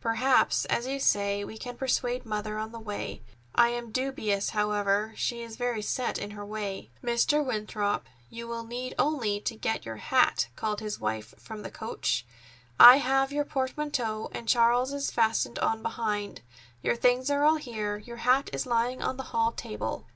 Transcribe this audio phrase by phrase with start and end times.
[0.00, 3.22] Perhaps, as you say, we can persuade Mother on the way.
[3.54, 5.12] I am dubious, however.
[5.14, 7.44] She is very set in her way." "Mr.
[7.46, 12.26] Winthrop, you will need only to get your hat," called his wife from the coach.
[12.80, 16.40] "I have had your portmanteau and Charles's fastened on behind.
[16.82, 17.98] Your things are all here.
[17.98, 20.06] Your hat is lying on the hall table."